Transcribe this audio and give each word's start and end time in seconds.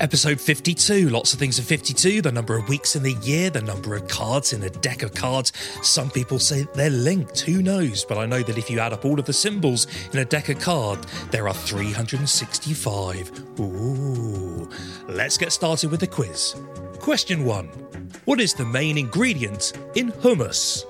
Episode 0.00 0.40
52. 0.40 1.08
Lots 1.08 1.32
of 1.32 1.40
things 1.40 1.58
in 1.58 1.64
52. 1.64 2.22
The 2.22 2.30
number 2.30 2.56
of 2.56 2.68
weeks 2.68 2.94
in 2.94 3.02
the 3.02 3.14
year, 3.14 3.50
the 3.50 3.60
number 3.60 3.96
of 3.96 4.06
cards 4.06 4.52
in 4.52 4.62
a 4.62 4.70
deck 4.70 5.02
of 5.02 5.12
cards. 5.12 5.52
Some 5.82 6.08
people 6.08 6.38
say 6.38 6.68
they're 6.74 6.88
linked. 6.88 7.40
Who 7.40 7.62
knows? 7.62 8.04
But 8.04 8.16
I 8.16 8.24
know 8.24 8.44
that 8.44 8.56
if 8.56 8.70
you 8.70 8.78
add 8.78 8.92
up 8.92 9.04
all 9.04 9.18
of 9.18 9.24
the 9.24 9.32
symbols 9.32 9.88
in 10.12 10.20
a 10.20 10.24
deck 10.24 10.50
of 10.50 10.60
cards, 10.60 11.04
there 11.32 11.48
are 11.48 11.54
365. 11.54 13.58
Ooh. 13.58 14.70
Let's 15.08 15.36
get 15.36 15.50
started 15.50 15.90
with 15.90 15.98
the 15.98 16.06
quiz. 16.06 16.54
Question 17.00 17.44
1. 17.44 17.66
What 18.24 18.40
is 18.40 18.54
the 18.54 18.66
main 18.66 18.98
ingredient 18.98 19.72
in 19.96 20.12
hummus? 20.12 20.84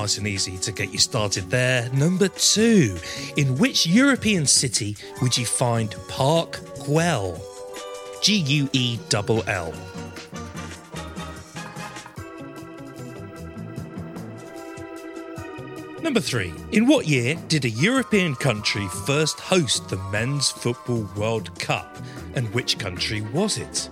Nice 0.00 0.16
and 0.16 0.26
easy 0.26 0.56
to 0.56 0.72
get 0.72 0.94
you 0.94 0.98
started 0.98 1.50
there. 1.50 1.90
Number 1.90 2.28
two, 2.28 2.96
in 3.36 3.58
which 3.58 3.86
European 3.86 4.46
city 4.46 4.96
would 5.20 5.36
you 5.36 5.44
find 5.44 5.94
Park 6.08 6.52
Güell? 6.86 7.38
G 8.22 8.36
U 8.36 8.70
E 8.72 8.98
L 9.12 9.42
L. 9.46 9.74
Number 16.00 16.20
three, 16.20 16.54
in 16.72 16.86
what 16.86 17.06
year 17.06 17.34
did 17.48 17.66
a 17.66 17.70
European 17.70 18.34
country 18.34 18.88
first 19.04 19.38
host 19.38 19.90
the 19.90 19.98
Men's 20.10 20.50
Football 20.50 21.06
World 21.14 21.56
Cup? 21.58 21.98
And 22.34 22.48
which 22.54 22.78
country 22.78 23.20
was 23.20 23.58
it? 23.58 23.90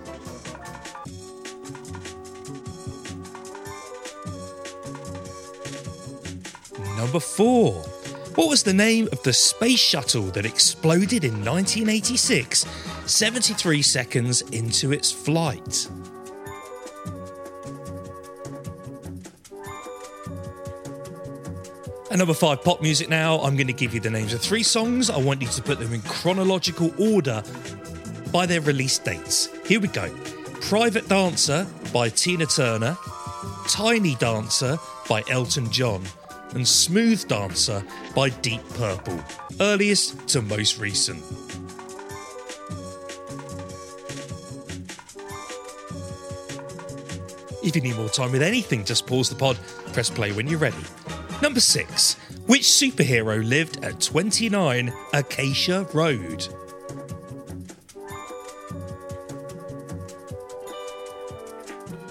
Number 6.99 7.21
four. 7.21 7.75
What 8.35 8.49
was 8.49 8.63
the 8.63 8.73
name 8.73 9.07
of 9.13 9.23
the 9.23 9.31
space 9.31 9.79
shuttle 9.79 10.23
that 10.31 10.45
exploded 10.45 11.23
in 11.23 11.31
1986, 11.45 12.65
73 13.05 13.81
seconds 13.81 14.41
into 14.41 14.91
its 14.91 15.09
flight? 15.09 15.89
And 22.11 22.19
number 22.19 22.33
five, 22.33 22.65
pop 22.65 22.81
music 22.81 23.07
now. 23.07 23.39
I'm 23.39 23.55
going 23.55 23.67
to 23.67 23.73
give 23.73 23.93
you 23.93 24.01
the 24.01 24.09
names 24.09 24.33
of 24.33 24.41
three 24.41 24.63
songs. 24.63 25.09
I 25.09 25.17
want 25.19 25.41
you 25.41 25.47
to 25.47 25.61
put 25.61 25.79
them 25.79 25.93
in 25.93 26.01
chronological 26.01 26.91
order 27.01 27.41
by 28.33 28.45
their 28.45 28.59
release 28.59 28.99
dates. 28.99 29.47
Here 29.65 29.79
we 29.79 29.87
go 29.87 30.13
Private 30.63 31.07
Dancer 31.07 31.65
by 31.93 32.09
Tina 32.09 32.45
Turner, 32.45 32.97
Tiny 33.69 34.15
Dancer 34.15 34.77
by 35.07 35.23
Elton 35.29 35.71
John, 35.71 36.03
and 36.53 36.67
Smooth 36.67 37.27
Dancer 37.27 37.83
by 38.15 38.29
Deep 38.29 38.67
Purple, 38.69 39.23
earliest 39.59 40.27
to 40.29 40.41
most 40.41 40.79
recent. 40.79 41.23
If 47.61 47.75
you 47.75 47.81
need 47.81 47.97
more 47.97 48.09
time 48.09 48.31
with 48.31 48.41
anything, 48.41 48.83
just 48.83 49.05
pause 49.05 49.29
the 49.29 49.35
pod, 49.35 49.57
press 49.93 50.09
play 50.09 50.31
when 50.31 50.47
you're 50.47 50.59
ready. 50.59 50.77
Number 51.41 51.59
6. 51.59 52.13
Which 52.47 52.63
superhero 52.63 53.47
lived 53.47 53.83
at 53.83 54.01
29 54.01 54.91
Acacia 55.13 55.87
Road? 55.93 56.47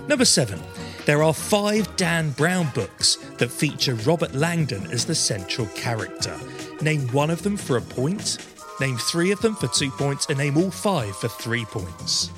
Number 0.06 0.24
7. 0.24 0.58
There 1.08 1.22
are 1.22 1.32
five 1.32 1.96
Dan 1.96 2.32
Brown 2.32 2.70
books 2.74 3.16
that 3.38 3.50
feature 3.50 3.94
Robert 3.94 4.34
Langdon 4.34 4.86
as 4.90 5.06
the 5.06 5.14
central 5.14 5.66
character. 5.68 6.38
Name 6.82 7.08
one 7.12 7.30
of 7.30 7.42
them 7.42 7.56
for 7.56 7.78
a 7.78 7.80
point, 7.80 8.36
name 8.78 8.98
three 8.98 9.32
of 9.32 9.40
them 9.40 9.54
for 9.54 9.68
two 9.68 9.90
points, 9.90 10.26
and 10.26 10.36
name 10.36 10.58
all 10.58 10.70
five 10.70 11.16
for 11.16 11.28
three 11.28 11.64
points. 11.64 12.30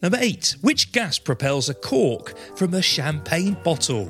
Number 0.00 0.16
8. 0.18 0.56
Which 0.62 0.92
gas 0.92 1.18
propels 1.18 1.68
a 1.68 1.74
cork 1.74 2.34
from 2.56 2.72
a 2.72 2.80
champagne 2.80 3.58
bottle? 3.62 4.08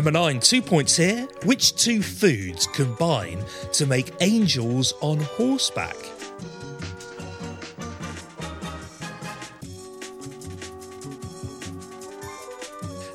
Number 0.00 0.12
9. 0.12 0.40
Two 0.40 0.62
points 0.62 0.96
here. 0.96 1.28
Which 1.44 1.76
two 1.76 2.00
foods 2.00 2.66
combine 2.68 3.44
to 3.74 3.84
make 3.84 4.14
angels 4.22 4.94
on 5.02 5.20
horseback? 5.20 5.94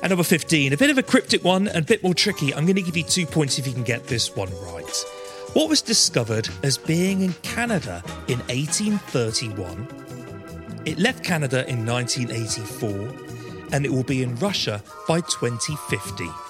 And 0.00 0.10
number 0.10 0.22
15, 0.22 0.74
a 0.74 0.76
bit 0.76 0.90
of 0.90 0.98
a 0.98 1.02
cryptic 1.02 1.42
one 1.42 1.66
and 1.66 1.78
a 1.78 1.82
bit 1.82 2.04
more 2.04 2.14
tricky. 2.14 2.54
I'm 2.54 2.66
going 2.66 2.76
to 2.76 2.82
give 2.82 2.96
you 2.96 3.02
two 3.02 3.26
points 3.26 3.58
if 3.58 3.66
you 3.66 3.72
can 3.72 3.82
get 3.82 4.06
this 4.06 4.36
one 4.36 4.52
right. 4.72 5.04
What 5.54 5.68
was 5.68 5.82
discovered 5.82 6.48
as 6.62 6.78
being 6.78 7.22
in 7.22 7.32
Canada 7.42 8.00
in 8.28 8.38
1831? 8.46 10.84
It 10.84 11.00
left 11.00 11.24
Canada 11.24 11.68
in 11.68 11.84
1984 11.84 13.72
and 13.72 13.84
it 13.84 13.90
will 13.90 14.04
be 14.04 14.22
in 14.22 14.36
Russia 14.36 14.80
by 15.08 15.20
2050. 15.22 16.45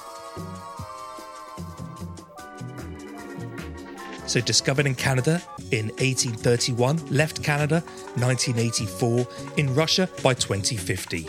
So, 4.36 4.42
discovered 4.42 4.84
in 4.84 4.94
Canada 4.94 5.40
in 5.70 5.86
1831, 5.96 7.06
left 7.06 7.42
Canada 7.42 7.80
1984, 8.16 9.26
in 9.56 9.74
Russia 9.74 10.10
by 10.22 10.34
2050. 10.34 11.22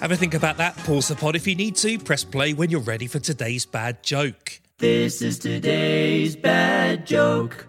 Have 0.00 0.12
a 0.12 0.16
think 0.16 0.32
about 0.32 0.56
that. 0.56 0.78
Pause 0.78 1.08
the 1.08 1.16
pod 1.16 1.36
if 1.36 1.46
you 1.46 1.54
need 1.54 1.76
to. 1.76 1.98
Press 1.98 2.24
play 2.24 2.54
when 2.54 2.70
you're 2.70 2.80
ready 2.80 3.06
for 3.06 3.18
today's 3.18 3.66
bad 3.66 4.02
joke. 4.02 4.58
This 4.78 5.20
is 5.20 5.38
today's 5.38 6.36
bad 6.36 7.06
joke. 7.06 7.68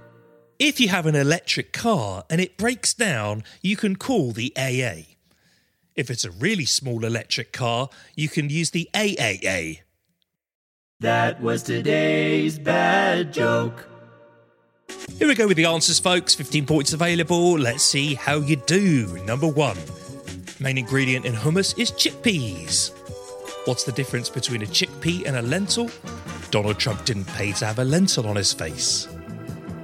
If 0.59 0.79
you 0.79 0.87
have 0.87 1.05
an 1.05 1.15
electric 1.15 1.73
car 1.73 2.23
and 2.29 2.39
it 2.39 2.55
breaks 2.55 2.93
down, 2.93 3.43
you 3.61 3.75
can 3.75 3.97
call 3.97 4.31
the 4.31 4.53
AA. 4.55 5.16
If 5.97 6.11
it's 6.11 6.23
a 6.23 6.29
really 6.29 6.65
small 6.65 7.03
electric 7.03 7.51
car, 7.51 7.89
you 8.15 8.29
can 8.29 8.51
use 8.51 8.69
the 8.69 8.87
AAA. 8.93 9.79
That 10.99 11.41
was 11.41 11.63
today's 11.63 12.59
bad 12.59 13.33
joke. 13.33 13.89
Here 15.17 15.27
we 15.27 15.33
go 15.33 15.47
with 15.47 15.57
the 15.57 15.65
answers, 15.65 15.97
folks. 15.97 16.35
15 16.35 16.67
points 16.67 16.93
available. 16.93 17.57
Let's 17.57 17.83
see 17.83 18.13
how 18.13 18.35
you 18.37 18.57
do. 18.57 19.17
Number 19.25 19.47
one 19.47 19.77
main 20.59 20.77
ingredient 20.77 21.25
in 21.25 21.33
hummus 21.33 21.77
is 21.79 21.91
chickpeas. 21.91 22.91
What's 23.67 23.83
the 23.83 23.91
difference 23.91 24.29
between 24.29 24.61
a 24.61 24.65
chickpea 24.65 25.25
and 25.25 25.35
a 25.37 25.41
lentil? 25.41 25.89
Donald 26.51 26.77
Trump 26.77 27.05
didn't 27.05 27.25
pay 27.25 27.51
to 27.53 27.65
have 27.65 27.79
a 27.79 27.83
lentil 27.83 28.27
on 28.27 28.35
his 28.35 28.53
face. 28.53 29.07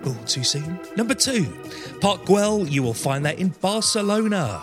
Oh, 0.06 0.18
too 0.26 0.44
soon? 0.44 0.80
Number 0.96 1.16
two, 1.16 1.46
Park 2.02 2.22
Güell, 2.26 2.70
you 2.70 2.84
will 2.84 2.94
find 2.94 3.26
that 3.26 3.40
in 3.40 3.50
Barcelona. 3.62 4.62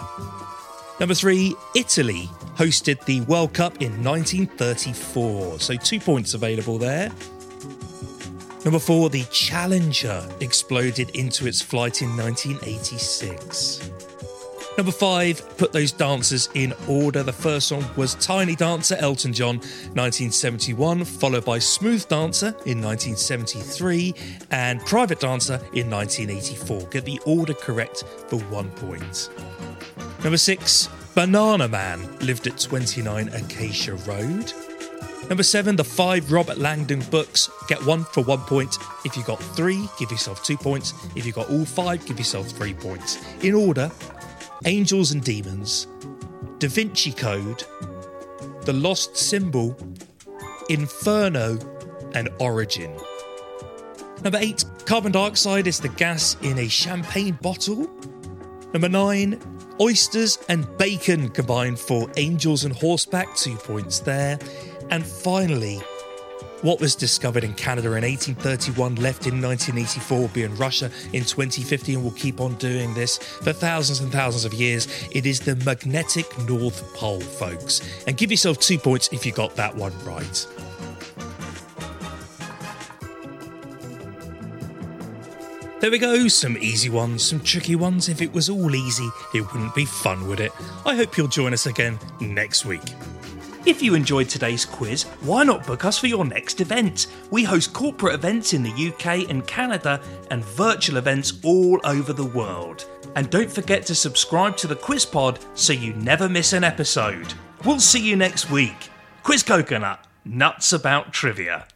Number 1.00 1.14
three, 1.14 1.56
Italy 1.75 2.29
hosted 2.56 3.02
the 3.06 3.23
World 3.23 3.55
Cup 3.55 3.81
in 3.81 4.05
1934, 4.05 5.58
so 5.58 5.75
two 5.76 5.99
points 5.99 6.35
available 6.35 6.76
there. 6.76 7.11
Number 8.67 8.79
four, 8.79 9.08
the 9.08 9.25
Challenger 9.32 10.29
exploded 10.41 11.08
into 11.17 11.47
its 11.47 11.62
flight 11.62 12.02
in 12.02 12.14
1986. 12.19 13.91
Number 14.76 14.93
five, 14.93 15.56
put 15.56 15.73
those 15.73 15.91
dancers 15.91 16.50
in 16.52 16.75
order. 16.87 17.23
The 17.23 17.32
first 17.32 17.69
song 17.69 17.82
was 17.97 18.14
Tiny 18.17 18.55
Dancer, 18.55 18.97
Elton 18.97 19.32
John, 19.32 19.56
1971, 19.56 21.05
followed 21.05 21.47
by 21.47 21.58
Smooth 21.58 22.06
Dancer 22.08 22.49
in 22.67 22.82
1973 22.82 24.14
and 24.50 24.81
Private 24.85 25.20
Dancer 25.20 25.55
in 25.73 25.91
1984. 25.91 26.88
Get 26.91 27.06
the 27.06 27.19
order 27.25 27.55
correct 27.55 28.05
for 28.29 28.38
one 28.50 28.70
point. 28.73 29.31
Number 30.22 30.37
six, 30.37 30.88
Banana 31.14 31.67
Man 31.67 32.19
lived 32.19 32.46
at 32.46 32.58
29 32.58 33.28
Acacia 33.31 33.94
Road. 33.94 34.52
Number 35.31 35.43
seven, 35.43 35.76
the 35.76 35.84
five 35.84 36.31
Robert 36.31 36.58
Langdon 36.58 37.00
books. 37.11 37.49
Get 37.69 37.84
one 37.87 38.05
for 38.05 38.22
one 38.25 38.40
point. 38.40 38.76
If 39.05 39.17
you 39.17 39.22
got 39.22 39.43
three, 39.56 39.88
give 39.99 40.11
yourself 40.11 40.44
two 40.44 40.56
points. 40.56 40.93
If 41.17 41.25
you 41.25 41.32
got 41.32 41.49
all 41.49 41.64
five, 41.64 42.05
give 42.05 42.19
yourself 42.19 42.49
three 42.50 42.75
points. 42.75 43.19
In 43.43 43.55
order 43.55 43.90
Angels 44.67 45.12
and 45.12 45.25
Demons, 45.25 45.87
Da 46.58 46.69
Vinci 46.69 47.12
Code, 47.12 47.64
The 48.62 48.75
Lost 48.75 49.16
Symbol, 49.16 49.75
Inferno, 50.69 51.58
and 52.14 52.28
Origin. 52.40 52.94
Number 54.23 54.38
eight, 54.38 54.66
carbon 54.84 55.12
dioxide 55.12 55.66
is 55.66 55.81
the 55.81 55.88
gas 55.88 56.37
in 56.43 56.58
a 56.58 56.69
champagne 56.69 57.38
bottle. 57.40 57.88
Number 58.75 58.88
nine, 58.88 59.40
oysters 59.80 60.38
and 60.48 60.66
bacon 60.76 61.28
combined 61.30 61.78
for 61.78 62.10
angels 62.16 62.64
and 62.64 62.74
horseback, 62.74 63.34
two 63.34 63.56
points 63.56 64.00
there. 64.00 64.38
And 64.90 65.06
finally, 65.06 65.80
what 66.62 66.78
was 66.78 66.94
discovered 66.94 67.42
in 67.42 67.54
Canada 67.54 67.88
in 67.88 68.04
1831 68.04 68.96
left 68.96 69.26
in 69.26 69.40
1984 69.40 70.18
will 70.18 70.28
be 70.28 70.42
in 70.42 70.54
Russia 70.56 70.90
in 71.12 71.24
2050 71.24 71.94
and 71.94 72.04
will 72.04 72.10
keep 72.10 72.40
on 72.40 72.54
doing 72.56 72.92
this 72.92 73.16
for 73.16 73.52
thousands 73.52 74.00
and 74.00 74.12
thousands 74.12 74.44
of 74.44 74.52
years. 74.52 74.86
It 75.10 75.24
is 75.24 75.40
the 75.40 75.56
magnetic 75.64 76.26
North 76.46 76.92
Pole, 76.94 77.20
folks. 77.20 77.80
And 78.06 78.16
give 78.16 78.30
yourself 78.30 78.60
two 78.60 78.78
points 78.78 79.08
if 79.10 79.24
you 79.24 79.32
got 79.32 79.56
that 79.56 79.74
one 79.74 79.92
right. 80.04 80.46
There 85.80 85.90
we 85.90 85.98
go, 85.98 86.28
some 86.28 86.58
easy 86.58 86.90
ones, 86.90 87.24
some 87.24 87.40
tricky 87.40 87.74
ones. 87.74 88.10
If 88.10 88.20
it 88.20 88.34
was 88.34 88.50
all 88.50 88.74
easy, 88.74 89.08
it 89.32 89.40
wouldn't 89.40 89.74
be 89.74 89.86
fun, 89.86 90.28
would 90.28 90.38
it? 90.38 90.52
I 90.84 90.94
hope 90.94 91.16
you'll 91.16 91.26
join 91.26 91.54
us 91.54 91.64
again 91.64 91.98
next 92.20 92.66
week. 92.66 92.82
If 93.64 93.80
you 93.80 93.94
enjoyed 93.94 94.28
today's 94.28 94.66
quiz, 94.66 95.04
why 95.22 95.42
not 95.42 95.66
book 95.66 95.86
us 95.86 95.98
for 95.98 96.06
your 96.06 96.26
next 96.26 96.60
event? 96.60 97.06
We 97.30 97.44
host 97.44 97.72
corporate 97.72 98.14
events 98.14 98.52
in 98.52 98.62
the 98.62 98.88
UK 98.88 99.30
and 99.30 99.46
Canada 99.46 100.02
and 100.30 100.44
virtual 100.44 100.98
events 100.98 101.40
all 101.44 101.80
over 101.84 102.12
the 102.12 102.26
world. 102.26 102.84
And 103.16 103.30
don't 103.30 103.50
forget 103.50 103.86
to 103.86 103.94
subscribe 103.94 104.58
to 104.58 104.66
the 104.66 104.76
Quiz 104.76 105.06
Pod 105.06 105.38
so 105.54 105.72
you 105.72 105.94
never 105.94 106.28
miss 106.28 106.52
an 106.52 106.62
episode. 106.62 107.32
We'll 107.64 107.80
see 107.80 108.06
you 108.06 108.16
next 108.16 108.50
week. 108.50 108.90
Quiz 109.22 109.42
Coconut, 109.42 110.06
nuts 110.26 110.74
about 110.74 111.14
trivia. 111.14 111.66